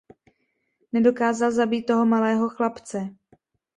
Nedokázal 0.93 1.51
zabít 1.51 1.85
toho 1.85 2.05
malého 2.05 2.49
chlapce. 2.49 3.09